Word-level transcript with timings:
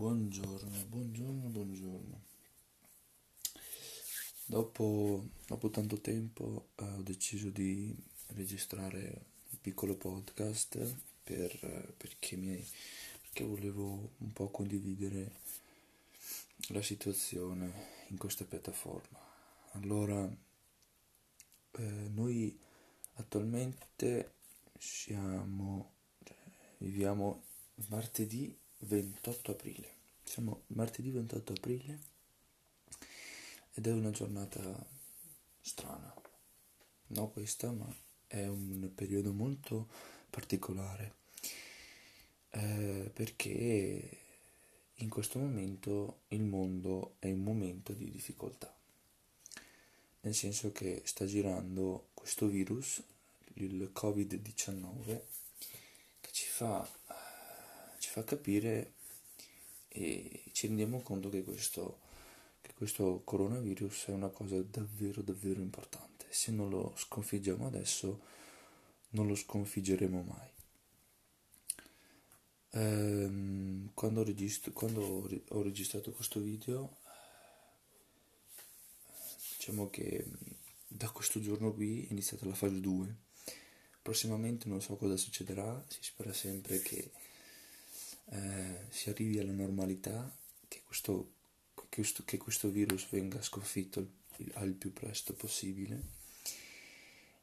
Buongiorno, 0.00 0.86
buongiorno, 0.86 1.48
buongiorno. 1.50 2.22
Dopo, 4.46 5.28
dopo 5.46 5.68
tanto 5.68 6.00
tempo 6.00 6.70
eh, 6.76 6.84
ho 6.84 7.02
deciso 7.02 7.50
di 7.50 7.94
registrare 8.28 9.24
un 9.50 9.60
piccolo 9.60 9.96
podcast 9.96 10.96
per, 11.22 11.54
eh, 11.64 11.92
perché, 11.98 12.36
mi, 12.36 12.66
perché 13.20 13.44
volevo 13.44 14.12
un 14.16 14.32
po' 14.32 14.48
condividere 14.48 15.32
la 16.68 16.80
situazione 16.80 18.06
in 18.08 18.16
questa 18.16 18.46
piattaforma. 18.46 19.18
Allora, 19.72 20.24
eh, 21.72 21.82
noi 22.08 22.58
attualmente 23.16 24.32
siamo, 24.78 25.92
cioè, 26.24 26.38
viviamo 26.78 27.42
martedì 27.88 28.56
28 28.78 29.50
aprile. 29.50 29.99
Siamo 30.30 30.62
martedì 30.68 31.10
28 31.10 31.54
aprile 31.54 31.98
ed 33.74 33.84
è 33.88 33.90
una 33.90 34.12
giornata 34.12 34.86
strana. 35.60 36.14
No 37.08 37.28
questa, 37.30 37.72
ma 37.72 37.92
è 38.28 38.46
un 38.46 38.92
periodo 38.94 39.32
molto 39.32 39.88
particolare 40.30 41.14
eh, 42.50 43.10
perché 43.12 44.18
in 44.94 45.08
questo 45.08 45.40
momento 45.40 46.20
il 46.28 46.42
mondo 46.42 47.16
è 47.18 47.26
in 47.26 47.38
un 47.38 47.42
momento 47.42 47.92
di 47.92 48.08
difficoltà. 48.08 48.72
Nel 50.20 50.34
senso 50.36 50.70
che 50.70 51.02
sta 51.06 51.26
girando 51.26 52.10
questo 52.14 52.46
virus, 52.46 53.02
il 53.54 53.90
Covid-19, 53.92 55.20
che 56.20 56.30
ci 56.30 56.46
fa 56.46 56.88
fa 58.10 58.24
capire 58.24 58.94
e 59.92 60.44
ci 60.52 60.68
rendiamo 60.68 61.00
conto 61.02 61.28
che 61.28 61.42
questo, 61.42 61.98
che 62.60 62.72
questo 62.74 63.22
coronavirus 63.24 64.06
è 64.06 64.12
una 64.12 64.28
cosa 64.28 64.60
davvero 64.62 65.20
davvero 65.22 65.60
importante. 65.60 66.26
Se 66.30 66.52
non 66.52 66.70
lo 66.70 66.94
sconfiggiamo 66.96 67.66
adesso, 67.66 68.20
non 69.10 69.26
lo 69.26 69.34
sconfiggeremo 69.34 70.22
mai. 70.22 70.48
Ehm, 72.72 73.90
quando, 73.94 74.22
registro, 74.22 74.72
quando 74.72 75.28
ho 75.48 75.62
registrato 75.62 76.12
questo 76.12 76.40
video, 76.40 76.98
diciamo 79.56 79.90
che 79.90 80.24
da 80.86 81.10
questo 81.10 81.40
giorno 81.40 81.72
qui 81.72 82.06
è 82.06 82.12
iniziata 82.12 82.46
la 82.46 82.54
fase 82.54 82.80
2. 82.80 83.16
Prossimamente 84.02 84.68
non 84.68 84.80
so 84.80 84.96
cosa 84.96 85.16
succederà, 85.16 85.84
si 85.88 85.98
spera 86.02 86.32
sempre 86.32 86.80
che 86.80 87.10
eh, 88.30 88.86
si 88.88 89.10
arrivi 89.10 89.38
alla 89.38 89.52
normalità, 89.52 90.36
che 90.68 90.82
questo, 90.84 91.32
questo, 91.88 92.22
che 92.24 92.36
questo 92.36 92.68
virus 92.68 93.08
venga 93.10 93.42
sconfitto 93.42 94.00
il, 94.36 94.50
al 94.54 94.72
più 94.72 94.92
presto 94.92 95.34
possibile 95.34 96.18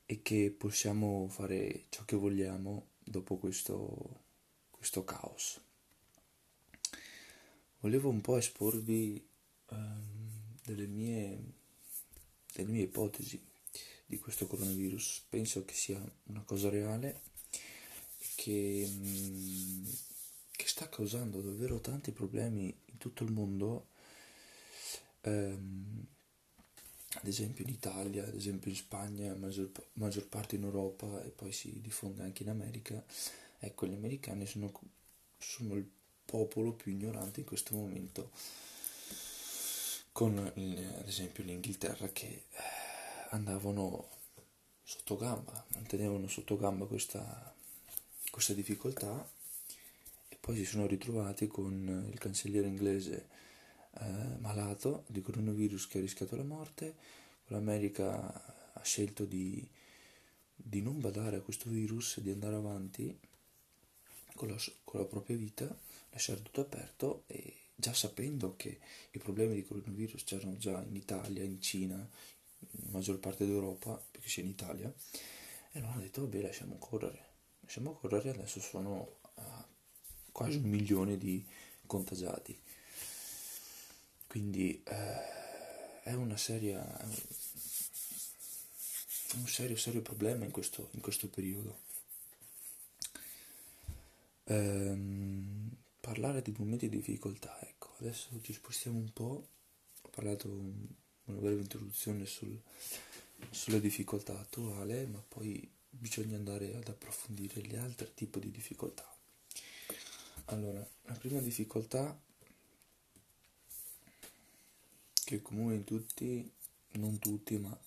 e 0.05 0.21
che 0.21 0.55
possiamo 0.58 1.27
fare 1.30 1.85
ciò 1.89 2.05
che 2.05 2.15
vogliamo 2.15 2.91
dopo 3.03 3.38
questo, 3.38 4.21
questo 4.69 5.03
caos. 5.03 5.59
Volevo 7.80 8.09
un 8.09 8.21
po' 8.21 8.38
esporvi 8.38 9.27
um, 9.69 10.58
delle, 10.63 10.88
mie, 10.88 11.38
delle 12.53 12.71
mie 12.71 12.83
ipotesi 12.83 13.45
di 14.05 14.17
questo 14.17 14.47
coronavirus. 14.47 15.25
Penso 15.30 15.65
che 15.65 15.73
sia 15.73 16.02
una 16.27 16.41
cosa 16.43 16.69
reale 16.69 17.21
e 18.17 18.27
che 18.35 18.89
um, 18.89 19.85
sta 20.66 20.89
causando 20.89 21.41
davvero 21.41 21.80
tanti 21.80 22.11
problemi 22.11 22.75
in 22.86 22.97
tutto 22.97 23.23
il 23.23 23.31
mondo, 23.31 23.89
ehm, 25.22 26.05
ad 27.14 27.27
esempio 27.27 27.64
in 27.64 27.70
Italia, 27.70 28.26
ad 28.26 28.33
esempio 28.33 28.70
in 28.70 28.76
Spagna, 28.76 29.33
maggior, 29.36 29.70
maggior 29.93 30.27
parte 30.27 30.55
in 30.55 30.64
Europa 30.64 31.23
e 31.23 31.30
poi 31.30 31.52
si 31.52 31.80
diffonde 31.82 32.23
anche 32.23 32.43
in 32.43 32.49
America. 32.49 33.04
Ecco, 33.59 33.86
gli 33.87 33.93
americani 33.93 34.45
sono, 34.45 34.71
sono 35.37 35.76
il 35.76 35.87
popolo 36.26 36.73
più 36.73 36.92
ignorante 36.92 37.39
in 37.42 37.45
questo 37.45 37.76
momento, 37.76 38.32
con 40.11 40.37
ad 40.37 41.08
esempio 41.08 41.43
l'Inghilterra 41.43 42.09
che 42.09 42.26
eh, 42.26 42.45
andavano 43.30 44.09
sotto 44.83 45.17
gamba, 45.17 45.65
mantenevano 45.73 46.27
sotto 46.27 46.58
gamba 46.58 46.86
questa, 46.86 47.53
questa 48.30 48.53
difficoltà 48.53 49.36
poi 50.47 50.55
si 50.55 50.63
sono 50.63 50.87
ritrovati 50.87 51.45
con 51.47 52.08
il 52.09 52.17
cancelliere 52.17 52.67
inglese 52.67 53.27
eh, 53.99 54.37
malato 54.39 55.03
di 55.08 55.21
coronavirus 55.21 55.89
che 55.89 55.97
ha 55.97 56.02
rischiato 56.02 56.37
la 56.37 56.45
morte, 56.45 56.95
l'America 57.47 58.71
ha 58.71 58.81
scelto 58.81 59.25
di, 59.25 59.69
di 60.55 60.81
non 60.81 61.02
badare 61.02 61.35
a 61.35 61.41
questo 61.41 61.69
virus, 61.69 62.21
di 62.21 62.31
andare 62.31 62.55
avanti 62.55 63.19
con 64.35 64.47
la, 64.47 64.55
con 64.85 65.02
la 65.02 65.05
propria 65.05 65.35
vita, 65.35 65.67
lasciare 66.11 66.41
tutto 66.41 66.61
aperto 66.61 67.23
e 67.27 67.53
già 67.75 67.91
sapendo 67.91 68.55
che 68.55 68.79
i 69.11 69.19
problemi 69.19 69.53
di 69.53 69.65
coronavirus 69.65 70.23
c'erano 70.23 70.55
già 70.55 70.81
in 70.81 70.95
Italia, 70.95 71.43
in 71.43 71.59
Cina, 71.61 71.95
in 71.95 72.89
maggior 72.91 73.19
parte 73.19 73.45
d'Europa, 73.45 74.02
perché 74.11 74.29
sia 74.29 74.43
in 74.43 74.49
Italia, 74.49 74.89
e 75.73 75.79
allora 75.79 75.91
hanno 75.91 76.03
detto 76.03 76.21
vabbè 76.21 76.41
lasciamo 76.41 76.77
correre, 76.77 77.25
lasciamo 77.59 77.91
correre, 77.91 78.29
adesso 78.29 78.61
sono 78.61 79.17
quasi 80.37 80.58
un 80.58 80.70
milione 80.70 81.17
di 81.17 81.43
contagiati. 81.87 82.55
Quindi 84.27 84.83
eh, 84.83 86.03
è 86.03 86.14
una 86.14 86.37
seria, 86.37 86.80
un 89.33 89.47
serio, 89.47 89.76
serio 89.76 90.03
problema 90.03 90.45
in 90.45 90.52
questo, 90.52 90.89
in 90.92 91.02
questo 91.02 91.27
periodo. 91.27 91.80
Ehm, 94.43 95.76
parlare 95.99 96.43
di 96.43 96.53
momenti 96.55 96.87
di 96.87 96.97
difficoltà, 96.97 97.59
ecco, 97.67 97.95
adesso 97.97 98.39
ci 98.43 98.53
spostiamo 98.53 98.99
un 98.99 99.11
po', 99.11 99.47
ho 100.03 100.09
parlato 100.11 100.47
una 100.49 101.39
breve 101.39 101.61
introduzione 101.61 102.27
sul, 102.27 102.61
sulla 103.49 103.80
difficoltà 103.80 104.37
attuale, 104.37 105.08
ma 105.08 105.20
poi 105.27 105.67
bisogna 105.89 106.37
andare 106.37 106.76
ad 106.76 106.89
approfondire 106.89 107.59
gli 107.61 107.76
altri 107.76 108.11
tipi 108.14 108.39
di 108.39 108.52
difficoltà. 108.52 109.17
Allora, 110.49 110.85
la 111.03 111.13
prima 111.13 111.41
difficoltà 111.41 112.17
che 115.25 115.41
comune 115.41 115.75
in 115.75 115.83
tutti, 115.83 116.49
non 116.91 117.19
tutti, 117.19 117.58
ma 117.58 117.77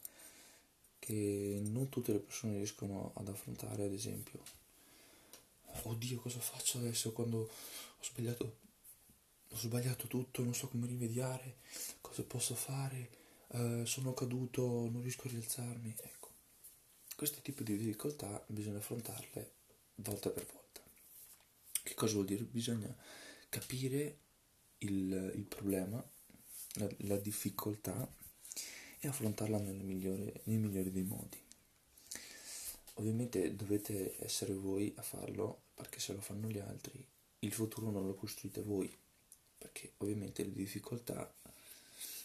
che 0.99 1.59
non 1.65 1.89
tutte 1.89 2.13
le 2.13 2.19
persone 2.19 2.57
riescono 2.57 3.13
ad 3.15 3.29
affrontare, 3.29 3.85
ad 3.85 3.93
esempio, 3.93 4.43
oddio 5.85 6.21
cosa 6.21 6.39
faccio 6.39 6.77
adesso 6.77 7.13
quando 7.13 7.39
ho 7.39 8.03
sbagliato, 8.03 8.57
ho 9.49 9.57
sbagliato 9.57 10.07
tutto, 10.07 10.45
non 10.45 10.55
so 10.55 10.69
come 10.69 10.87
rimediare, 10.87 11.57
cosa 12.03 12.23
posso 12.25 12.55
fare, 12.55 13.11
eh, 13.53 13.87
sono 13.87 14.13
caduto, 14.13 14.63
non 14.91 15.01
riesco 15.01 15.29
a 15.29 15.31
rialzarmi, 15.31 15.95
ecco. 15.97 16.29
Questo 17.17 17.41
tipo 17.41 17.63
di 17.63 17.79
difficoltà 17.79 18.45
bisogna 18.49 18.79
affrontarle 18.79 19.53
volta 19.95 20.29
per 20.29 20.45
volta. 20.45 20.90
Cosa 22.01 22.15
vuol 22.15 22.25
dire? 22.25 22.45
Bisogna 22.45 22.97
capire 23.51 24.21
il, 24.79 25.33
il 25.35 25.45
problema, 25.45 26.03
la, 26.77 26.89
la, 27.01 27.17
difficoltà 27.19 28.11
e 29.01 29.07
affrontarla 29.07 29.59
migliore, 29.59 30.41
nel 30.45 30.61
migliore 30.61 30.91
dei 30.91 31.03
modi. 31.03 31.39
Ovviamente 32.95 33.55
dovete 33.55 34.17
essere 34.25 34.55
voi 34.55 34.91
a 34.97 35.03
farlo 35.03 35.65
perché 35.75 36.01
se 36.01 36.15
lo 36.15 36.23
fanno 36.23 36.49
gli 36.49 36.59
altri 36.59 37.07
il 37.41 37.53
futuro 37.53 37.91
non 37.91 38.07
lo 38.07 38.15
costruite 38.15 38.63
voi 38.63 38.91
perché 39.59 39.93
ovviamente 39.99 40.43
le 40.43 40.53
difficoltà 40.53 41.31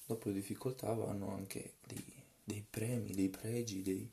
dopo 0.05 0.29
le 0.29 0.35
difficoltà 0.35 0.94
vanno 0.94 1.33
anche 1.33 1.73
dei, 1.85 2.13
dei 2.45 2.65
premi, 2.69 3.11
dei 3.13 3.27
pregi, 3.27 3.81
dei, 3.81 4.09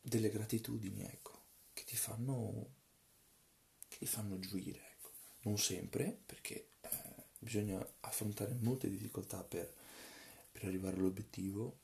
delle 0.00 0.28
gratitudini 0.28 1.04
ecco 1.04 1.40
che 1.72 1.84
ti 1.84 1.94
fanno 1.94 2.77
che 3.98 4.06
fanno 4.06 4.38
gioire. 4.38 4.80
Ecco. 4.92 5.10
Non 5.42 5.58
sempre, 5.58 6.16
perché 6.24 6.68
eh, 6.80 6.88
bisogna 7.38 7.84
affrontare 8.00 8.56
molte 8.60 8.88
difficoltà 8.88 9.42
per, 9.42 9.74
per 10.52 10.64
arrivare 10.64 10.96
all'obiettivo, 10.96 11.78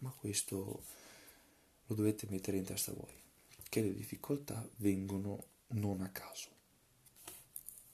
ma 0.00 0.10
questo 0.10 0.84
lo 1.86 1.94
dovete 1.94 2.26
mettere 2.30 2.58
in 2.58 2.64
testa 2.64 2.92
voi, 2.92 3.12
che 3.68 3.82
le 3.82 3.94
difficoltà 3.94 4.66
vengono 4.76 5.46
non 5.68 6.00
a 6.00 6.10
caso. 6.10 6.48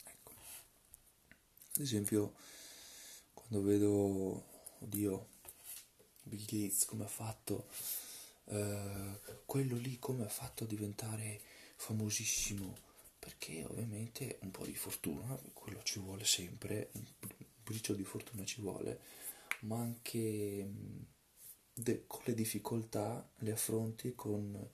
Ecco. 0.05 0.33
Ad 1.75 1.81
esempio, 1.81 2.35
quando 3.33 3.63
vedo, 3.63 4.45
oddio, 4.81 5.29
Bill 6.23 6.45
Gates 6.45 6.85
come 6.85 7.05
ha 7.05 7.09
fatto, 7.09 7.69
eh, 8.47 9.21
quello 9.47 9.77
lì 9.77 9.99
come 9.99 10.25
ha 10.25 10.29
fatto 10.29 10.65
a 10.65 10.67
diventare 10.67 11.41
famosissimo 11.77 12.84
perché 13.25 13.65
ovviamente 13.65 14.39
un 14.43 14.51
po' 14.51 14.67
di 14.67 14.75
fortuna, 14.75 15.35
quello 15.55 15.83
ci 15.83 15.99
vuole 15.99 16.27
sempre, 16.27 16.91
un 16.93 17.05
briciolo 17.63 17.97
di 17.97 18.05
fortuna 18.05 18.45
ci 18.45 18.61
vuole, 18.61 19.01
ma 19.61 19.79
anche 19.79 20.69
de- 21.73 22.05
con 22.07 22.21
le 22.27 22.35
difficoltà 22.35 23.27
le 23.39 23.53
affronti 23.53 24.15
con, 24.15 24.69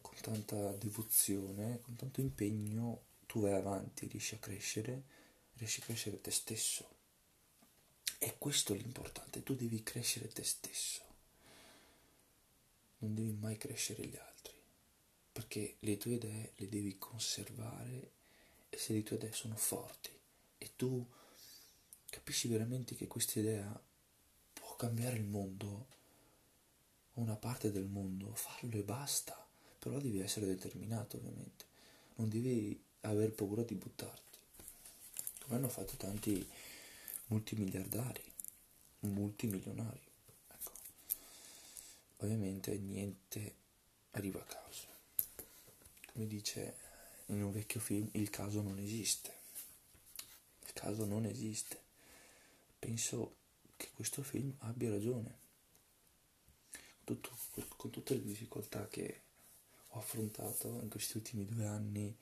con 0.00 0.14
tanta 0.20 0.70
devozione, 0.74 1.80
con 1.82 1.96
tanto 1.96 2.20
impegno, 2.20 3.02
tu 3.26 3.40
vai 3.40 3.54
avanti, 3.54 4.06
riesci 4.06 4.36
a 4.36 4.38
crescere, 4.38 5.02
riesci 5.54 5.80
a 5.80 5.84
crescere 5.84 6.20
te 6.20 6.30
stesso. 6.30 6.88
E 8.20 8.36
questo 8.38 8.74
è 8.74 8.76
l'importante, 8.76 9.42
tu 9.42 9.56
devi 9.56 9.82
crescere 9.82 10.28
te 10.28 10.44
stesso, 10.44 11.02
non 12.98 13.12
devi 13.12 13.32
mai 13.32 13.56
crescere 13.56 14.06
gli 14.06 14.14
altri, 14.14 14.31
perché 15.32 15.76
le 15.80 15.96
tue 15.96 16.14
idee 16.14 16.52
le 16.56 16.68
devi 16.68 16.98
conservare 16.98 18.10
e 18.68 18.76
se 18.76 18.92
le 18.92 19.02
tue 19.02 19.16
idee 19.16 19.32
sono 19.32 19.56
forti 19.56 20.10
e 20.58 20.70
tu 20.76 21.04
capisci 22.08 22.46
veramente 22.48 22.94
che 22.94 23.06
questa 23.06 23.40
idea 23.40 23.82
può 24.52 24.76
cambiare 24.76 25.16
il 25.16 25.24
mondo, 25.24 25.86
una 27.14 27.36
parte 27.36 27.72
del 27.72 27.86
mondo, 27.86 28.34
fallo 28.34 28.76
e 28.76 28.82
basta. 28.82 29.36
Però 29.78 29.98
devi 29.98 30.20
essere 30.20 30.46
determinato, 30.46 31.16
ovviamente. 31.16 31.64
Non 32.16 32.28
devi 32.28 32.80
aver 33.00 33.32
paura 33.32 33.62
di 33.62 33.74
buttarti. 33.74 34.38
Come 35.40 35.56
hanno 35.56 35.68
fatto 35.68 35.96
tanti 35.96 36.46
multimiliardari, 37.26 38.22
multimilionari. 39.00 40.00
Ecco. 40.48 40.72
Ovviamente 42.18 42.76
niente 42.78 43.54
arriva 44.12 44.40
a 44.40 44.44
caso. 44.44 44.91
Come 46.12 46.26
dice 46.26 46.76
in 47.26 47.42
un 47.42 47.52
vecchio 47.52 47.80
film, 47.80 48.08
il 48.12 48.30
caso 48.30 48.60
non 48.62 48.78
esiste. 48.78 49.40
Il 50.66 50.72
caso 50.72 51.04
non 51.04 51.24
esiste. 51.24 51.80
Penso 52.78 53.36
che 53.76 53.90
questo 53.94 54.22
film 54.22 54.54
abbia 54.60 54.90
ragione 54.90 55.40
tutto, 57.04 57.36
con 57.76 57.90
tutte 57.90 58.14
le 58.14 58.22
difficoltà 58.22 58.86
che 58.88 59.20
ho 59.88 59.98
affrontato 59.98 60.80
in 60.82 60.88
questi 60.88 61.16
ultimi 61.16 61.44
due 61.44 61.66
anni, 61.66 62.16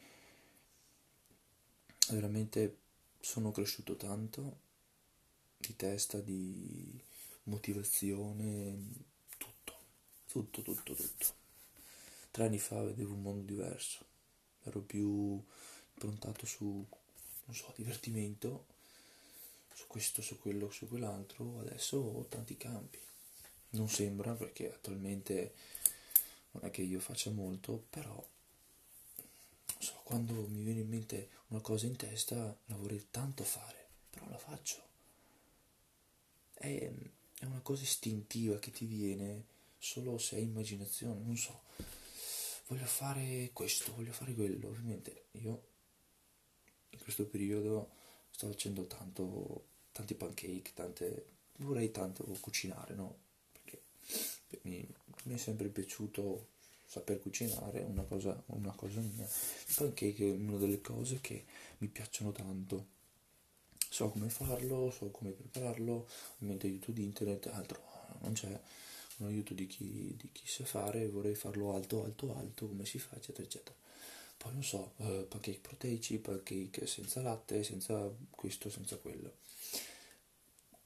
veramente 2.09 2.79
sono 3.21 3.53
cresciuto 3.53 3.97
tanto 3.97 4.69
di 5.57 5.77
testa, 5.77 6.19
di 6.21 6.99
motivazione, 7.45 8.79
tutto, 9.37 9.75
tutto, 10.27 10.63
tutto, 10.63 10.95
tutto. 10.95 11.40
Tre 12.31 12.45
anni 12.45 12.59
fa 12.59 12.83
vedevo 12.83 13.15
un 13.15 13.23
mondo 13.23 13.45
diverso, 13.45 14.05
ero 14.63 14.81
più 14.81 15.43
improntato 15.95 16.47
su, 16.47 16.87
non 17.45 17.55
so, 17.55 17.73
divertimento, 17.77 18.67
su 19.75 19.87
questo, 19.87 20.23
su 20.23 20.39
quello, 20.39 20.71
su 20.71 20.89
quell'altro, 20.89 21.59
adesso 21.61 21.97
ho 21.99 22.25
tanti 22.27 22.57
campi 22.57 22.99
non 23.71 23.89
sembra 23.89 24.33
perché 24.35 24.73
attualmente 24.73 25.55
non 26.53 26.65
è 26.65 26.71
che 26.71 26.83
io 26.83 26.99
faccia 26.99 27.31
molto, 27.31 27.85
però 27.91 28.25
so, 29.79 30.01
quando 30.03 30.33
mi 30.49 30.63
viene 30.63 30.81
in 30.81 30.89
mente 30.89 31.29
una 31.49 31.61
cosa 31.61 31.87
in 31.87 31.97
testa 31.97 32.37
la 32.37 32.77
vorrei 32.77 33.07
tanto 33.11 33.45
fare, 33.45 33.87
però 34.11 34.29
la 34.29 34.39
faccio. 34.39 34.89
È, 36.55 36.91
è 37.39 37.45
una 37.45 37.61
cosa 37.61 37.83
istintiva 37.83 38.59
che 38.59 38.71
ti 38.71 38.87
viene 38.87 39.45
solo 39.79 40.19
se 40.19 40.37
hai 40.37 40.43
immaginazione, 40.43 41.21
non 41.21 41.37
so. 41.37 41.61
Voglio 42.71 42.85
fare 42.85 43.51
questo, 43.53 43.93
voglio 43.97 44.13
fare 44.13 44.33
quello. 44.33 44.69
Ovviamente 44.69 45.25
io 45.33 45.63
in 46.91 47.01
questo 47.01 47.27
periodo 47.27 47.91
sto 48.31 48.47
facendo 48.47 48.87
tanto, 48.87 49.65
tanti 49.91 50.15
pancake, 50.15 50.71
tante, 50.73 51.25
vorrei 51.57 51.91
tanto 51.91 52.23
cucinare, 52.39 52.95
no? 52.95 53.17
mi, 54.63 54.87
mi 55.25 55.35
è 55.35 55.37
sempre 55.37 55.67
piaciuto 55.67 56.47
saper 56.87 57.21
cucinare, 57.21 57.81
una 57.81 58.05
cosa, 58.05 58.41
una 58.47 58.73
cosa 58.73 59.01
mia. 59.01 59.25
Il 59.25 59.75
pancake 59.75 60.29
è 60.29 60.31
una 60.31 60.57
delle 60.57 60.81
cose 60.81 61.19
che 61.21 61.45
mi 61.79 61.89
piacciono 61.89 62.31
tanto. 62.31 62.87
So 63.89 64.11
come 64.11 64.29
farlo, 64.29 64.93
so 64.93 65.11
come 65.11 65.33
prepararlo, 65.33 66.09
ovviamente 66.37 66.69
aiuto 66.69 66.93
di 66.93 67.03
internet, 67.03 67.49
altro 67.49 67.83
non 68.21 68.33
c'è 68.33 68.61
un 69.23 69.29
aiuto 69.29 69.55
di 69.55 69.67
chi, 69.67 70.15
di 70.17 70.31
chi 70.33 70.47
sa 70.47 70.65
fare, 70.65 71.09
vorrei 71.09 71.35
farlo 71.35 71.75
alto, 71.75 72.05
alto, 72.05 72.35
alto, 72.37 72.67
come 72.69 72.85
si 72.85 72.99
fa, 72.99 73.17
eccetera, 73.17 73.45
eccetera. 73.45 73.77
Poi 74.37 74.53
non 74.53 74.65
so, 74.65 74.95
eh, 74.99 75.27
pancake 75.29 75.59
proteici, 75.61 76.19
pancake 76.19 76.87
senza 76.87 77.21
latte, 77.21 77.63
senza 77.63 78.11
questo, 78.31 78.71
senza 78.71 78.97
quello 78.97 79.39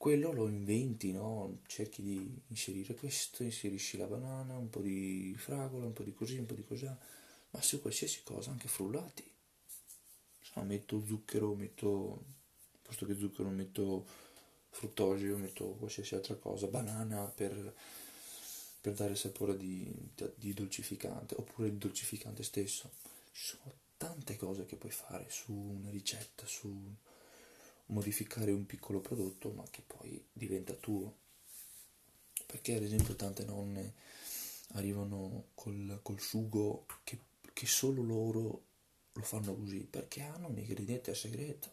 quello 0.05 0.31
lo 0.31 0.47
inventi, 0.47 1.11
no? 1.11 1.61
Cerchi 1.65 2.03
di 2.03 2.41
inserire 2.49 2.93
questo, 2.93 3.41
inserisci 3.41 3.97
la 3.97 4.05
banana, 4.05 4.55
un 4.55 4.69
po' 4.69 4.81
di 4.81 5.33
fragola, 5.35 5.87
un 5.87 5.93
po' 5.93 6.03
di 6.03 6.13
così, 6.13 6.37
un 6.37 6.45
po' 6.45 6.53
di 6.53 6.63
così, 6.63 6.85
ma 6.85 7.61
su 7.61 7.81
qualsiasi 7.81 8.21
cosa, 8.23 8.51
anche 8.51 8.67
frullati. 8.67 9.27
So, 10.41 10.61
metto 10.61 11.03
zucchero, 11.03 11.55
metto, 11.55 12.23
posto 12.83 13.07
che 13.07 13.17
zucchero 13.17 13.49
metto 13.49 14.05
fruttosio, 14.69 15.37
metto 15.37 15.69
qualsiasi 15.69 16.13
altra 16.13 16.35
cosa, 16.35 16.67
banana 16.67 17.25
per, 17.25 17.73
per 18.85 18.93
dare 18.93 19.15
sapore 19.15 19.57
di, 19.57 19.91
di 20.35 20.53
dolcificante, 20.53 21.33
oppure 21.35 21.69
il 21.69 21.73
dolcificante 21.73 22.43
stesso. 22.43 22.91
Ci 23.31 23.47
sono 23.57 23.73
tante 23.97 24.35
cose 24.35 24.67
che 24.67 24.75
puoi 24.75 24.91
fare 24.91 25.25
su 25.27 25.51
una 25.51 25.89
ricetta, 25.89 26.45
su 26.45 26.95
modificare 27.87 28.51
un 28.51 28.67
piccolo 28.67 28.99
prodotto 28.99 29.49
ma 29.49 29.63
che 29.71 29.81
poi 29.81 30.23
diventa 30.31 30.73
tuo. 30.73 31.17
Perché 32.45 32.75
ad 32.75 32.83
esempio 32.83 33.15
tante 33.15 33.43
nonne 33.43 33.95
arrivano 34.73 35.47
col, 35.55 36.01
col 36.03 36.19
sugo 36.19 36.85
che, 37.03 37.17
che, 37.53 37.65
solo 37.65 38.03
loro 38.03 38.65
lo 39.13 39.23
fanno 39.23 39.55
così 39.55 39.79
perché 39.79 40.21
hanno 40.21 40.49
un 40.49 40.59
ingrediente 40.59 41.15
segreto. 41.15 41.71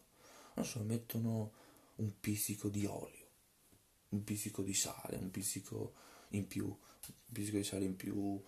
Non 0.55 0.65
so, 0.65 0.81
mettono 0.81 1.53
un 1.97 2.19
pizzico 2.19 2.71
di 2.71 2.87
olio, 2.87 3.27
un 4.09 4.25
pizzico 4.25 4.63
di 4.63 4.73
sale, 4.73 5.19
un 5.19 5.31
pizzico 5.31 5.93
in 6.31 6.47
più, 6.47 6.75
un 7.07 7.33
pizzico 7.33 7.57
di 7.57 7.65
sale 7.65 7.85
in 7.85 7.97
più, 7.97 8.43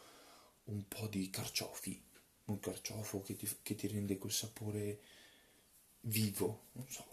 un 0.64 0.88
po' 0.88 1.06
di 1.08 1.30
carciofi, 1.30 2.02
un 2.46 2.58
carciofo 2.60 3.22
che 3.22 3.36
ti, 3.36 3.48
che 3.62 3.74
ti 3.74 3.86
rende 3.86 4.18
quel 4.18 4.32
sapore 4.32 5.00
vivo, 6.00 6.66
non 6.72 6.88
so, 6.88 7.06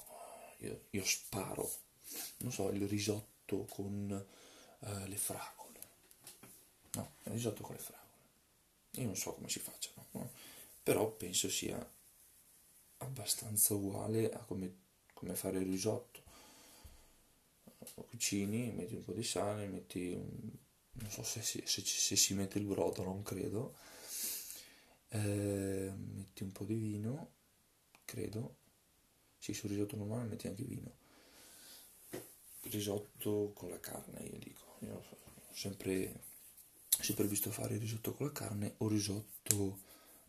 io, 0.59 0.85
io 0.91 1.05
sparo, 1.05 1.69
non 2.37 2.51
so, 2.51 2.69
il 2.69 2.87
risotto 2.87 3.65
con 3.65 4.25
uh, 4.79 5.05
le 5.05 5.15
fragole. 5.15 5.59
No, 6.93 7.13
il 7.23 7.31
risotto 7.31 7.63
con 7.63 7.75
le 7.75 7.81
fragole. 7.81 8.09
Io 8.95 9.05
non 9.05 9.15
so 9.15 9.33
come 9.33 9.49
si 9.49 9.59
facciano, 9.59 10.05
no? 10.11 10.31
però 10.83 11.09
penso 11.11 11.49
sia 11.49 11.89
abbastanza 12.97 13.73
uguale 13.73 14.31
a 14.31 14.39
come, 14.39 14.75
come 15.13 15.35
fare 15.35 15.59
il 15.59 15.65
risotto. 15.65 16.19
Cucini, 17.93 18.71
metti 18.71 18.95
un 18.95 19.03
po' 19.03 19.13
di 19.13 19.23
sale, 19.23 19.67
metti 19.67 20.11
un, 20.11 20.51
non 20.93 21.09
so 21.09 21.23
se 21.23 21.41
si, 21.41 21.61
se, 21.65 21.81
se 21.83 22.15
si 22.15 22.33
mette 22.33 22.57
il 22.57 22.65
brodo, 22.65 23.03
non 23.03 23.23
credo. 23.23 23.75
Eh, 25.09 25.91
metti 25.95 26.43
un 26.43 26.51
po' 26.51 26.63
di 26.63 26.75
vino, 26.75 27.31
credo, 28.05 28.57
sì, 29.37 29.53
sul 29.53 29.69
risotto 29.71 29.95
normale 29.95 30.27
metti 30.27 30.47
anche 30.47 30.63
vino. 30.63 30.97
Risotto 32.63 33.51
con 33.55 33.69
la 33.69 33.79
carne, 33.79 34.21
io 34.21 34.37
dico. 34.37 34.77
Io 34.81 34.95
ho 34.95 35.53
sempre, 35.53 36.21
sempre 36.87 37.27
visto 37.27 37.49
fare 37.51 37.73
il 37.73 37.79
risotto 37.79 38.13
con 38.13 38.27
la 38.27 38.31
carne 38.31 38.75
o 38.77 38.87
risotto 38.87 39.79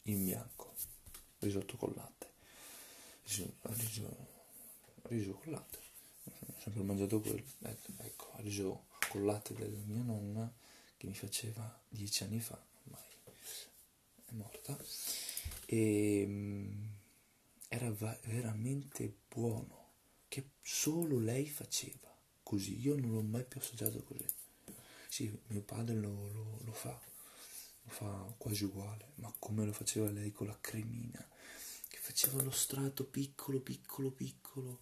in 0.04 0.24
bianco. 0.24 0.74
Risotto 1.40 1.76
con 1.76 1.92
latte. 1.94 2.30
Riso, 3.24 3.54
riso, 3.60 4.16
riso 5.02 5.32
con 5.34 5.52
latte. 5.52 5.78
Ho 6.24 6.60
sempre 6.60 6.82
mangiato 6.82 7.20
quello. 7.20 7.44
Ecco, 7.60 7.92
ecco, 7.98 8.32
riso 8.38 8.86
con 9.12 9.26
latte 9.26 9.52
della 9.52 9.78
mia 9.84 10.00
nonna 10.00 10.50
che 10.96 11.06
mi 11.06 11.12
faceva 11.12 11.78
dieci 11.86 12.22
anni 12.22 12.40
fa, 12.40 12.58
ormai 12.84 13.02
è 14.24 14.32
morta. 14.32 14.78
E 15.66 16.66
era 17.68 17.92
va- 17.92 18.18
veramente 18.24 19.14
buono, 19.28 19.90
che 20.28 20.52
solo 20.62 21.18
lei 21.18 21.46
faceva 21.46 22.10
così, 22.42 22.80
io 22.80 22.96
non 22.96 23.12
l'ho 23.12 23.20
mai 23.20 23.44
più 23.44 23.60
assaggiato 23.60 24.02
così. 24.02 24.24
Sì, 25.08 25.38
mio 25.48 25.60
padre 25.60 25.94
lo, 25.94 26.32
lo, 26.32 26.58
lo 26.64 26.72
fa, 26.72 26.98
lo 27.82 27.90
fa 27.90 28.34
quasi 28.38 28.64
uguale, 28.64 29.12
ma 29.16 29.30
come 29.38 29.66
lo 29.66 29.74
faceva 29.74 30.10
lei 30.10 30.32
con 30.32 30.46
la 30.46 30.56
cremina, 30.58 31.28
che 31.86 31.98
faceva 31.98 32.42
lo 32.42 32.50
strato 32.50 33.04
piccolo, 33.04 33.60
piccolo, 33.60 34.10
piccolo, 34.10 34.80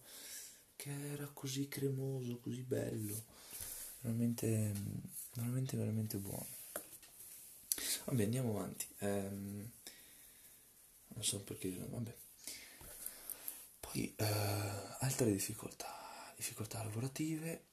che 0.77 1.11
era 1.11 1.27
così 1.33 1.67
cremoso, 1.67 2.39
così 2.39 2.61
bello, 2.61 3.25
veramente, 4.01 4.71
veramente, 5.33 5.77
veramente 5.77 6.17
buono. 6.17 6.47
Vabbè, 8.05 8.23
andiamo 8.23 8.57
avanti. 8.57 8.85
Ehm, 8.99 9.71
non 11.07 11.23
so 11.23 11.41
perché, 11.41 11.75
vabbè. 11.89 12.15
Poi 13.79 14.13
eh, 14.15 14.25
altre 14.99 15.31
difficoltà, 15.31 16.33
difficoltà 16.35 16.83
lavorative, 16.83 17.65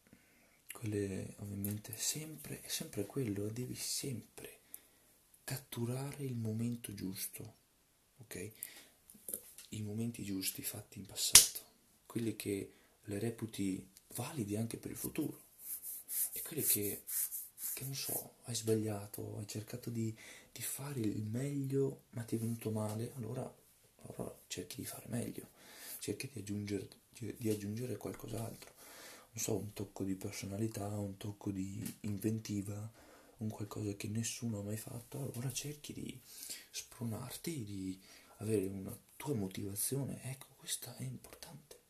quelle 0.73 1.35
ovviamente 1.39 1.97
sempre, 1.97 2.61
è 2.63 2.69
sempre 2.69 3.07
quello, 3.07 3.49
devi 3.49 3.75
sempre 3.75 4.57
catturare 5.45 6.25
il 6.25 6.35
momento 6.35 6.95
giusto, 6.95 7.55
ok? 8.19 8.53
I 9.71 9.83
momenti 9.83 10.25
giusti 10.25 10.63
fatti 10.63 10.99
in 10.99 11.07
passato, 11.07 11.61
quelli 12.07 12.37
che 12.37 12.73
le 13.05 13.19
reputi 13.19 13.87
validi 14.15 14.57
anche 14.57 14.77
per 14.77 14.91
il 14.91 14.97
futuro 14.97 15.47
e 16.33 16.43
quelli 16.43 16.63
che, 16.63 17.03
che 17.75 17.85
non 17.85 17.95
so, 17.95 18.37
hai 18.45 18.55
sbagliato, 18.55 19.39
hai 19.39 19.47
cercato 19.47 19.91
di, 19.91 20.17
di, 20.53 20.63
fare 20.63 21.01
il 21.01 21.23
meglio 21.23 22.05
ma 22.11 22.23
ti 22.23 22.37
è 22.37 22.39
venuto 22.39 22.71
male, 22.71 23.13
allora, 23.17 23.53
allora 24.03 24.37
cerchi 24.47 24.77
di 24.81 24.87
fare 24.87 25.07
meglio, 25.09 25.49
cerchi 25.99 26.31
di 26.33 26.41
aggiungere, 26.41 26.89
di, 27.11 27.35
di 27.39 27.51
aggiungere 27.51 27.97
qualcos'altro, 27.97 28.73
non 29.31 29.43
so, 29.43 29.57
un 29.57 29.73
tocco 29.73 30.05
di 30.05 30.15
personalità, 30.15 30.87
un 30.87 31.17
tocco 31.17 31.51
di 31.51 31.99
inventiva, 32.01 32.91
un 33.39 33.49
qualcosa 33.51 33.95
che 33.95 34.09
nessuno 34.09 34.61
ha 34.61 34.63
mai 34.63 34.77
fatto, 34.77 35.31
allora 35.33 35.53
cerchi 35.53 35.93
di 35.93 36.21
spronarti, 36.71 37.65
di 37.65 38.01
avere 38.39 38.67
una 38.67 38.97
tua 39.17 39.35
motivazione. 39.35 40.21
Ecco, 40.25 40.47
questa 40.57 40.97
è 40.97 41.03
importante. 41.03 41.81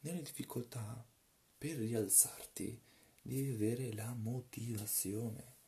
Nelle 0.00 0.22
difficoltà, 0.22 1.04
per 1.56 1.76
rialzarti, 1.76 2.80
devi 3.22 3.50
avere 3.52 3.92
la 3.92 4.12
motivazione. 4.12 5.58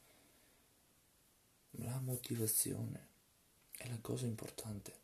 La 1.76 1.98
motivazione 2.00 3.08
è 3.76 3.88
la 3.88 3.98
cosa 4.00 4.26
importante 4.26 5.00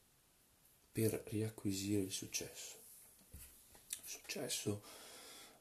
per 0.93 1.23
riacquisire 1.29 2.03
il 2.03 2.13
successo. 2.13 2.77
Il 3.33 4.09
successo, 4.09 4.83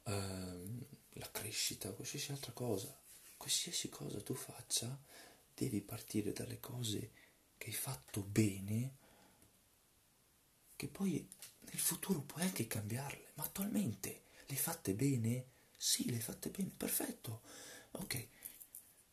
ehm, 0.03 0.85
la 1.13 1.31
crescita, 1.31 1.91
qualsiasi 1.91 2.31
altra 2.31 2.51
cosa 2.51 3.05
qualsiasi 3.37 3.87
cosa 3.87 4.19
tu 4.21 4.33
faccia, 4.33 4.99
devi 5.55 5.79
partire 5.79 6.33
dalle 6.33 6.59
cose 6.59 7.11
che 7.57 7.67
hai 7.67 7.73
fatto 7.73 8.21
bene, 8.21 8.97
che 10.75 10.87
poi 10.87 11.25
nel 11.59 11.79
futuro 11.79 12.19
puoi 12.21 12.43
anche 12.43 12.67
cambiarle, 12.67 13.31
ma 13.35 13.43
attualmente 13.43 14.23
le 14.47 14.55
fatte 14.55 14.93
bene? 14.93 15.55
Sì, 15.77 16.09
le 16.09 16.15
hai 16.15 16.21
fatte 16.21 16.49
bene, 16.49 16.71
perfetto. 16.75 17.41
Ok, 17.91 18.27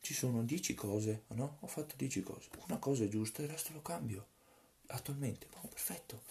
ci 0.01 0.15
sono 0.15 0.43
dieci 0.43 0.75
cose, 0.75 1.25
no? 1.29 1.59
Ho 1.61 1.67
fatto 1.67 1.95
dieci 1.97 2.23
cose, 2.23 2.49
una 2.67 2.79
cosa 2.79 3.05
è 3.05 3.09
giusta 3.09 3.43
il 3.43 3.49
resto 3.49 3.73
lo 3.73 3.83
cambio. 3.83 4.29
Attualmente, 4.87 5.47
oh, 5.61 5.69
perfetto. 5.69 6.23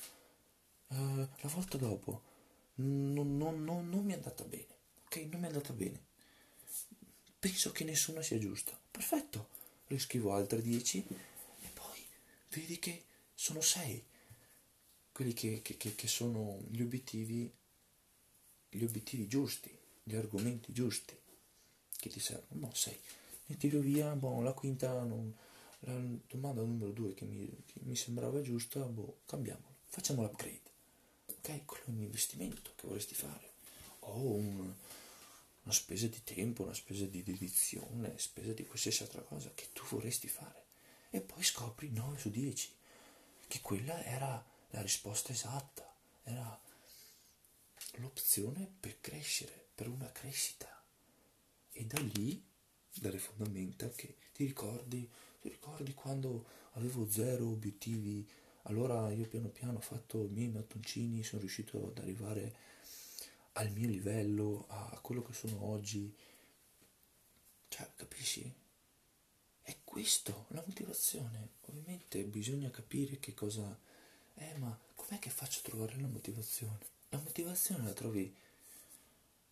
Uh, 0.88 1.28
la 1.42 1.50
volta 1.50 1.78
dopo 1.78 2.22
non, 2.76 3.38
non, 3.38 3.64
non, 3.64 3.90
non 3.90 4.04
mi 4.04 4.12
è 4.12 4.16
andata 4.16 4.44
bene, 4.44 4.68
ok? 5.06 5.16
Non 5.30 5.40
mi 5.40 5.46
è 5.46 5.50
andata 5.50 5.74
bene 5.74 6.12
penso 7.44 7.74
che 7.74 7.84
nessuna 7.84 8.22
sia 8.22 8.40
giusta. 8.40 8.80
Perfetto, 8.90 9.50
riscrivo 9.88 10.34
altre 10.34 10.62
10 10.62 11.06
e 11.60 11.68
poi 11.74 12.00
vedi 12.52 12.80
che 12.80 13.04
sono 13.34 13.60
6 13.60 14.02
quelli 15.12 15.34
che, 15.34 15.62
che, 15.62 15.76
che, 15.76 16.08
sono 16.08 16.64
gli 16.70 16.82
obiettivi, 16.82 17.54
gli 18.70 18.84
obiettivi 18.84 19.28
giusti, 19.28 19.78
gli 20.04 20.16
argomenti 20.16 20.74
giusti 20.74 21.18
che 21.98 22.10
ti 22.10 22.20
servono. 22.20 22.68
No, 22.68 22.74
6. 22.74 23.00
Ne 23.46 23.58
tiro 23.58 23.80
via, 23.80 24.14
boh, 24.16 24.42
la 24.42 24.54
quinta, 24.54 25.04
non, 25.04 25.34
la 25.80 26.00
domanda 26.28 26.62
numero 26.62 26.92
2 26.92 27.14
che 27.14 27.26
mi, 27.26 27.48
che 27.66 27.80
mi 27.84 27.96
sembrava 27.96 28.42
giusta, 28.42 28.80
boh, 28.82 29.20
cambiamola, 29.26 29.74
facciamo 29.86 30.22
l'upgrade. 30.22 30.72
Ok, 31.26 31.66
quello 31.66 31.84
è 31.86 31.90
un 31.90 32.02
investimento 32.02 32.72
che 32.76 32.88
vorresti 32.88 33.16
fare. 33.16 33.52
O 34.00 34.34
un, 34.34 34.74
una 35.64 35.74
spesa 35.74 36.08
di 36.08 36.22
tempo, 36.24 36.64
una 36.64 36.74
spesa 36.74 37.06
di 37.06 37.24
dedizione, 37.24 38.18
spesa 38.18 38.54
di 38.54 38.66
qualsiasi 38.66 39.04
altra 39.04 39.22
cosa 39.22 39.52
che 39.54 39.68
tu 39.74 39.84
vorresti 39.90 40.28
fare. 40.28 40.62
E 41.10 41.22
poi 41.22 41.44
scopri 41.44 41.90
9 41.92 42.18
su 42.18 42.30
10 42.30 42.72
che 43.48 43.62
quella 43.62 44.04
era 44.04 44.44
la 44.72 44.82
risposta 44.82 45.32
esatta, 45.32 45.94
era 46.24 46.60
l'opzione 47.98 48.68
per 48.80 49.00
crescere, 49.00 49.63
per 49.74 49.88
una 49.88 50.12
crescita. 50.12 50.68
E 51.72 51.86
da 51.86 52.00
lì, 52.00 52.44
dalle 52.94 53.18
fondamenta, 53.18 53.90
che 53.90 54.18
ti 54.34 54.46
ricordi, 54.46 55.10
ti 55.42 55.50
ricordi 55.50 55.94
quando 55.94 56.46
avevo 56.74 57.10
zero 57.10 57.48
obiettivi, 57.48 58.28
allora 58.64 59.12
io 59.12 59.28
piano 59.28 59.50
piano 59.50 59.78
ho 59.78 59.82
fatto 59.82 60.24
i 60.24 60.30
miei 60.30 60.50
mattoncini, 60.50 61.24
sono 61.24 61.42
riuscito 61.42 61.88
ad 61.88 61.98
arrivare 61.98 62.56
al 63.54 63.72
mio 63.72 63.88
livello, 63.88 64.66
a 64.70 65.00
quello 65.02 65.22
che 65.24 65.34
sono 65.34 65.64
oggi. 65.66 66.16
Cioè, 67.68 67.90
capisci? 67.96 68.52
È 69.62 69.76
questo, 69.84 70.46
la 70.50 70.64
motivazione. 70.66 71.50
Ovviamente 71.66 72.24
bisogna 72.24 72.70
capire 72.70 73.20
che 73.20 73.34
cosa 73.34 73.78
è, 74.34 74.56
ma 74.58 74.78
com'è 74.96 75.20
che 75.20 75.30
faccio 75.30 75.60
a 75.60 75.64
trovare 75.64 76.00
la 76.00 76.08
motivazione? 76.08 76.80
La 77.10 77.20
motivazione 77.20 77.84
la 77.84 77.94
trovi 77.94 78.34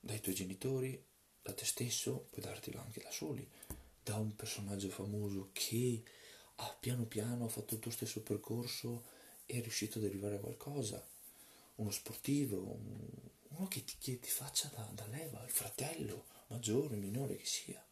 dai 0.01 0.19
tuoi 0.19 0.35
genitori, 0.35 1.01
da 1.41 1.53
te 1.53 1.63
stesso, 1.63 2.27
puoi 2.29 2.43
dartela 2.43 2.81
anche 2.81 3.01
da 3.01 3.11
soli, 3.11 3.47
da 4.03 4.15
un 4.15 4.35
personaggio 4.35 4.89
famoso 4.89 5.49
che 5.53 6.03
ha 6.55 6.75
piano 6.79 7.05
piano 7.05 7.47
fatto 7.47 7.75
il 7.75 7.79
tuo 7.79 7.91
stesso 7.91 8.21
percorso 8.21 9.05
e 9.45 9.59
è 9.59 9.61
riuscito 9.61 9.99
ad 9.99 10.05
arrivare 10.05 10.35
a 10.35 10.39
qualcosa, 10.39 11.07
uno 11.75 11.91
sportivo, 11.91 12.57
un, 12.57 13.07
uno 13.49 13.67
che 13.67 13.83
ti, 13.83 13.95
che 13.99 14.19
ti 14.19 14.29
faccia 14.29 14.69
da, 14.69 14.83
da 14.93 15.05
leva, 15.07 15.43
il 15.43 15.51
fratello, 15.51 16.25
maggiore, 16.47 16.95
minore 16.95 17.37
che 17.37 17.45
sia, 17.45 17.83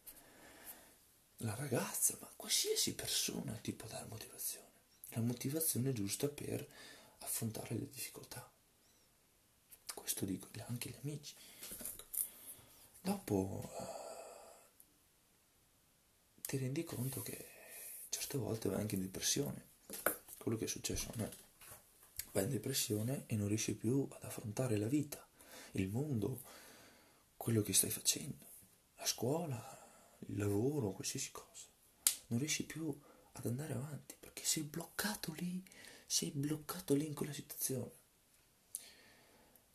la 1.38 1.54
ragazza, 1.54 2.18
ma 2.20 2.30
qualsiasi 2.36 2.94
persona 2.94 3.52
ti 3.54 3.72
può 3.72 3.88
dare 3.88 4.06
motivazione. 4.08 4.68
La 5.10 5.22
motivazione 5.22 5.92
giusta 5.92 6.28
per 6.28 6.66
affrontare 7.18 7.74
le 7.74 7.88
difficoltà. 7.88 8.48
Questo 9.94 10.24
dico 10.24 10.48
anche 10.66 10.88
agli 10.88 10.98
amici. 11.02 11.34
Dopo 13.00 13.70
uh, 13.72 14.80
ti 16.42 16.58
rendi 16.58 16.84
conto 16.84 17.22
che 17.22 17.48
certe 18.08 18.38
volte 18.38 18.68
vai 18.68 18.80
anche 18.80 18.94
in 18.94 19.02
depressione. 19.02 19.68
Quello 20.38 20.56
che 20.56 20.64
è 20.64 20.68
successo 20.68 21.10
a 21.10 21.14
me. 21.16 21.30
Vai 22.32 22.44
in 22.44 22.50
depressione 22.50 23.24
e 23.26 23.36
non 23.36 23.48
riesci 23.48 23.74
più 23.74 24.06
ad 24.10 24.24
affrontare 24.24 24.76
la 24.76 24.86
vita 24.86 25.26
il 25.72 25.88
mondo, 25.88 26.42
quello 27.36 27.62
che 27.62 27.72
stai 27.72 27.90
facendo, 27.90 28.46
la 28.96 29.06
scuola, 29.06 29.78
il 30.26 30.36
lavoro, 30.36 30.92
qualsiasi 30.92 31.30
cosa. 31.30 31.66
Non 32.28 32.38
riesci 32.38 32.64
più 32.64 32.96
ad 33.32 33.46
andare 33.46 33.74
avanti 33.74 34.14
perché 34.18 34.44
sei 34.44 34.64
bloccato 34.64 35.32
lì, 35.34 35.62
sei 36.06 36.30
bloccato 36.30 36.94
lì 36.94 37.06
in 37.06 37.14
quella 37.14 37.32
situazione. 37.32 37.98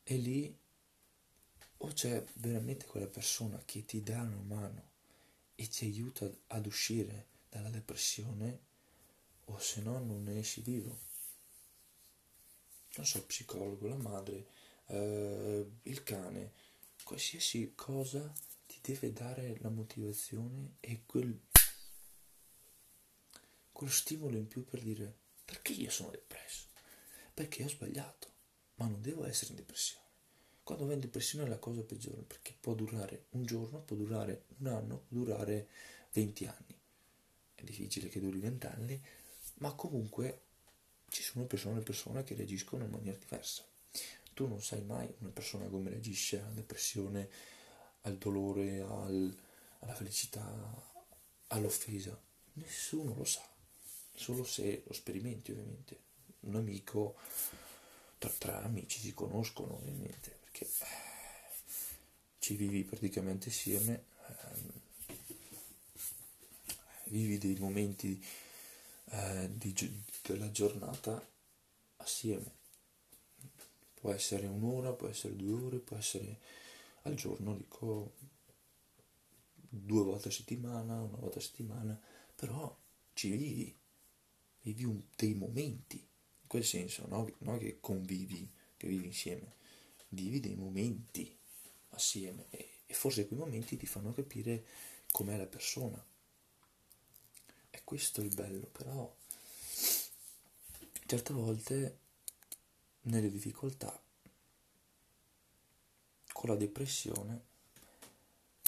E 0.03 0.15
lì 0.17 0.55
o 1.77 1.87
c'è 1.87 2.23
veramente 2.35 2.85
quella 2.85 3.07
persona 3.07 3.61
che 3.65 3.85
ti 3.85 4.01
dà 4.01 4.21
una 4.21 4.41
mano 4.41 4.93
e 5.55 5.67
ti 5.67 5.85
aiuta 5.85 6.29
ad 6.47 6.65
uscire 6.65 7.27
dalla 7.49 7.69
depressione 7.69 8.59
o 9.45 9.59
se 9.59 9.81
no 9.81 9.99
non 9.99 10.23
ne 10.23 10.39
esci 10.39 10.61
vivo. 10.61 10.99
Non 12.95 13.05
so, 13.05 13.17
il 13.17 13.23
psicologo, 13.23 13.87
la 13.87 13.97
madre, 13.97 14.47
eh, 14.87 15.65
il 15.83 16.03
cane, 16.03 16.51
qualsiasi 17.03 17.73
cosa 17.75 18.33
ti 18.65 18.79
deve 18.81 19.11
dare 19.11 19.57
la 19.59 19.69
motivazione 19.69 20.75
e 20.79 21.03
quel, 21.05 21.37
quello 23.71 23.91
stimolo 23.91 24.37
in 24.37 24.47
più 24.47 24.63
per 24.63 24.81
dire 24.81 25.23
perché 25.45 25.73
io 25.73 25.89
sono 25.89 26.09
depresso? 26.09 26.67
Perché 27.33 27.63
ho 27.63 27.69
sbagliato, 27.69 28.31
ma 28.75 28.87
non 28.87 29.01
devo 29.01 29.25
essere 29.25 29.51
in 29.51 29.57
depressione. 29.57 30.04
Quando 30.65 30.85
vai 30.85 30.95
in 30.95 30.99
depressione 30.99 31.45
è 31.45 31.47
la 31.47 31.57
cosa 31.57 31.81
peggiore 31.81 32.23
perché 32.23 32.53
può 32.59 32.73
durare 32.73 33.27
un 33.29 33.45
giorno, 33.45 33.79
può 33.79 33.95
durare 33.95 34.43
un 34.57 34.67
anno, 34.67 35.05
può 35.07 35.19
durare 35.19 35.69
20 36.11 36.45
anni. 36.47 36.77
È 37.55 37.63
difficile 37.63 38.09
che 38.09 38.19
duri 38.19 38.39
20 38.39 38.65
anni, 38.65 39.01
ma 39.59 39.71
comunque 39.71 40.41
ci 41.07 41.23
sono 41.23 41.45
persone, 41.45 41.79
persone 41.79 42.23
che 42.25 42.35
reagiscono 42.35 42.83
in 42.83 42.89
maniera 42.89 43.17
diversa 43.17 43.63
tu 44.35 44.47
non 44.47 44.61
sai 44.61 44.83
mai 44.83 45.11
una 45.19 45.31
persona 45.31 45.65
come 45.67 45.89
reagisce 45.89 46.41
alla 46.41 46.51
depressione, 46.51 47.29
al 48.01 48.17
dolore, 48.17 48.81
al, 48.81 49.35
alla 49.79 49.95
felicità, 49.95 50.43
all'offesa. 51.47 52.21
Nessuno 52.53 53.15
lo 53.15 53.23
sa, 53.23 53.41
solo 54.13 54.43
se 54.43 54.83
lo 54.85 54.93
sperimenti 54.93 55.51
ovviamente. 55.51 55.99
Un 56.41 56.55
amico, 56.55 57.15
tra, 58.17 58.29
tra 58.29 58.61
amici 58.61 58.99
si 58.99 59.13
conoscono 59.13 59.75
ovviamente, 59.75 60.39
eh, 60.63 60.85
ci 62.39 62.55
vivi 62.55 62.83
praticamente 62.83 63.49
insieme, 63.49 64.05
eh, 64.27 64.83
vivi 67.05 67.37
dei 67.37 67.55
momenti 67.59 68.23
eh, 69.09 69.49
di, 69.51 69.73
della 70.21 70.51
giornata 70.51 71.27
assieme. 71.97 72.63
Può 73.93 74.11
essere 74.11 74.47
un'ora, 74.47 74.93
può 74.93 75.07
essere 75.07 75.35
due 75.35 75.61
ore, 75.61 75.77
può 75.79 75.97
essere 75.97 76.39
al 77.03 77.15
giorno, 77.15 77.55
dico 77.55 78.13
due 79.67 80.03
volte 80.03 80.29
a 80.29 80.31
settimana, 80.31 81.01
una 81.01 81.17
volta 81.17 81.39
a 81.39 81.41
settimana, 81.41 81.99
però 82.35 82.75
ci 83.13 83.29
vivi, 83.31 83.75
vivi 84.61 84.83
un, 84.83 85.01
dei 85.15 85.33
momenti, 85.33 85.97
in 85.97 86.47
quel 86.47 86.63
senso, 86.63 87.05
no? 87.07 87.29
non 87.39 87.57
che 87.57 87.79
convivi, 87.79 88.49
che 88.77 88.87
vivi 88.87 89.05
insieme, 89.05 89.53
vivi 90.15 90.39
dei 90.39 90.55
momenti 90.55 91.37
assieme 91.89 92.47
e, 92.49 92.79
e 92.87 92.93
forse 92.93 93.27
quei 93.27 93.37
momenti 93.37 93.77
ti 93.77 93.85
fanno 93.85 94.11
capire 94.13 94.65
com'è 95.11 95.37
la 95.37 95.45
persona. 95.45 96.03
E 97.69 97.81
questo 97.83 98.21
è 98.21 98.23
il 98.23 98.33
bello, 98.33 98.65
però 98.67 99.15
certe 101.05 101.33
volte 101.33 101.99
nelle 103.01 103.29
difficoltà, 103.29 104.01
con 106.33 106.49
la 106.49 106.55
depressione, 106.55 107.43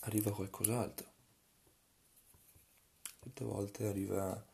arriva 0.01 0.31
qualcos'altro. 0.31 1.15
Certe 3.19 3.43
volte 3.43 3.87
arriva 3.87 4.45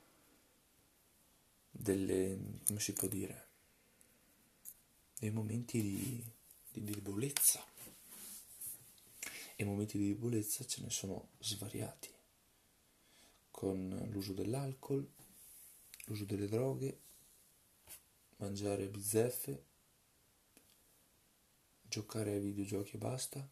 delle, 1.69 2.39
come 2.65 2.79
si 2.79 2.93
può 2.93 3.07
dire, 3.07 3.47
dei 5.19 5.31
momenti 5.31 5.81
di, 5.81 6.23
di 6.79 6.93
debolezza. 6.93 7.65
E 9.55 9.63
momenti 9.63 9.97
di 9.97 10.07
debolezza 10.07 10.65
ce 10.65 10.81
ne 10.81 10.89
sono 10.89 11.29
svariati, 11.39 12.11
con 13.51 14.07
l'uso 14.11 14.33
dell'alcol, 14.33 15.07
l'uso 16.05 16.25
delle 16.25 16.47
droghe, 16.47 16.99
mangiare 18.37 18.87
bizzeffe, 18.87 19.63
giocare 21.83 22.31
ai 22.31 22.39
videogiochi 22.39 22.95
e 22.95 22.99
basta. 22.99 23.49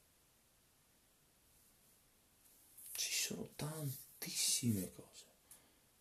Ci 2.94 3.14
sono 3.14 3.50
tantissime 3.56 4.92
cose, 4.94 5.26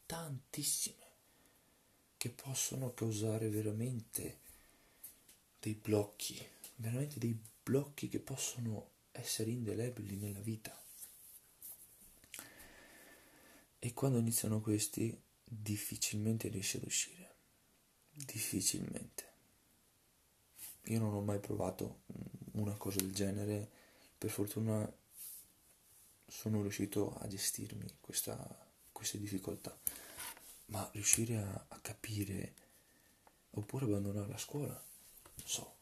tantissime, 0.06 1.08
che 2.16 2.30
possono 2.30 2.92
causare 2.94 3.48
veramente 3.48 4.38
dei 5.60 5.74
blocchi, 5.74 6.58
veramente 6.80 7.18
dei 7.18 7.38
blocchi 7.62 8.08
che 8.08 8.20
possono 8.20 8.90
essere 9.12 9.50
indelebili 9.50 10.16
nella 10.16 10.40
vita. 10.40 10.76
E 13.78 13.94
quando 13.94 14.18
iniziano 14.18 14.60
questi, 14.60 15.18
difficilmente 15.44 16.48
riesci 16.48 16.76
ad 16.76 16.84
uscire. 16.84 17.34
Difficilmente. 18.12 19.28
Io 20.84 20.98
non 20.98 21.14
ho 21.14 21.20
mai 21.20 21.38
provato 21.38 22.02
una 22.52 22.74
cosa 22.74 22.98
del 22.98 23.14
genere, 23.14 23.70
per 24.18 24.30
fortuna 24.30 24.90
sono 26.26 26.62
riuscito 26.62 27.14
a 27.18 27.26
gestirmi 27.26 27.96
questa, 28.00 28.36
queste 28.90 29.18
difficoltà, 29.18 29.78
ma 30.66 30.88
riuscire 30.92 31.36
a, 31.36 31.64
a 31.68 31.78
capire 31.80 32.54
oppure 33.50 33.84
abbandonare 33.84 34.28
la 34.28 34.38
scuola, 34.38 34.72
non 34.74 35.46
so, 35.46 35.78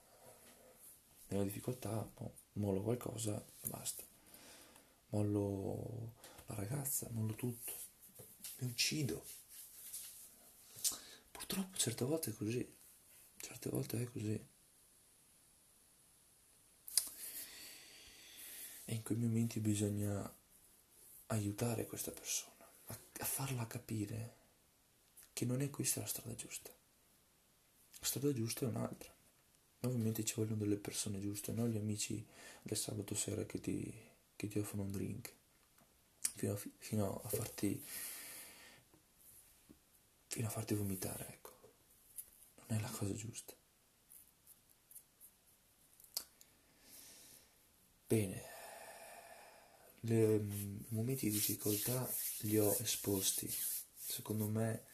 nella 1.29 1.45
difficoltà 1.45 2.11
mollo 2.53 2.83
qualcosa 2.83 3.45
e 3.61 3.69
basta, 3.69 4.03
mollo 5.09 6.15
la 6.47 6.55
ragazza, 6.55 7.09
mollo 7.11 7.35
tutto, 7.35 7.73
mi 8.59 8.69
uccido. 8.69 9.25
Purtroppo 11.31 11.77
certe 11.77 12.05
volte 12.05 12.31
è 12.31 12.35
così, 12.35 12.77
certe 13.37 13.71
volte 13.71 14.03
è 14.03 14.11
così. 14.11 14.47
E 18.85 18.95
in 18.95 19.03
quei 19.03 19.19
momenti 19.19 19.61
bisogna 19.61 20.35
aiutare 21.27 21.87
questa 21.87 22.11
persona, 22.11 22.67
a, 22.87 22.99
a 23.19 23.25
farla 23.25 23.67
capire 23.67 24.37
che 25.35 25.45
non 25.45 25.61
è 25.61 25.69
questa 25.69 26.01
la 26.01 26.07
strada 26.07 26.35
giusta. 26.35 26.71
La 26.71 28.07
strada 28.07 28.33
giusta 28.33 28.65
è 28.65 28.69
un'altra. 28.69 29.18
Ovviamente 29.83 30.25
ci 30.25 30.35
vogliono 30.35 30.57
delle 30.57 30.77
persone 30.77 31.21
giuste, 31.21 31.53
non 31.53 31.69
gli 31.69 31.77
amici 31.77 32.25
del 32.63 32.77
sabato 32.77 33.15
sera 33.15 33.45
che 33.45 33.61
ti, 33.61 33.93
che 34.35 34.49
ti 34.49 34.59
offrono 34.59 34.83
un 34.83 34.91
drink, 34.91 35.33
fino 36.35 36.53
a, 36.53 36.61
fino 36.79 37.21
a 37.23 37.29
farti 37.29 37.83
fino 40.29 40.47
a 40.47 40.51
farti 40.51 40.75
vomitare, 40.75 41.27
ecco. 41.29 41.51
Non 42.67 42.79
è 42.79 42.81
la 42.81 42.91
cosa 42.91 43.15
giusta. 43.15 43.55
Bene, 48.07 48.43
i 50.03 50.87
momenti 50.91 51.27
di 51.27 51.33
difficoltà 51.33 52.09
li 52.41 52.59
ho 52.59 52.75
esposti. 52.79 53.53
Secondo 53.97 54.47
me 54.47 54.85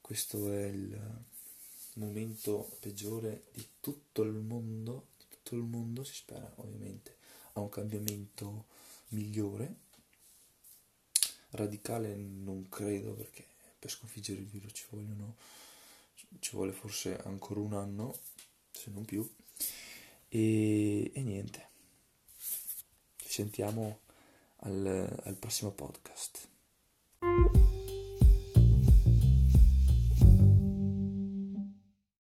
questo 0.00 0.52
è 0.52 0.64
il 0.66 1.24
momento 1.96 2.76
peggiore 2.80 3.44
di 3.52 3.66
tutto 3.80 4.22
il 4.22 4.32
mondo, 4.32 5.08
di 5.18 5.24
tutto 5.30 5.56
il 5.56 5.62
mondo 5.62 6.04
si 6.04 6.14
spera 6.14 6.50
ovviamente 6.56 7.16
a 7.52 7.60
un 7.60 7.68
cambiamento 7.68 8.66
migliore. 9.08 9.84
Radicale 11.50 12.14
non 12.14 12.68
credo 12.68 13.12
perché 13.12 13.44
per 13.78 13.90
sconfiggere 13.90 14.40
il 14.40 14.46
virus 14.46 14.72
ci 14.74 14.84
vogliono 14.90 15.36
ci 16.40 16.50
vuole 16.52 16.72
forse 16.72 17.16
ancora 17.24 17.60
un 17.60 17.72
anno, 17.74 18.16
se 18.70 18.90
non 18.90 19.04
più. 19.04 19.28
E, 20.28 21.10
e 21.12 21.22
niente. 21.22 21.68
Ci 23.16 23.28
sentiamo 23.28 24.00
al, 24.58 25.20
al 25.24 25.34
prossimo 25.34 25.70
podcast. 25.70 26.48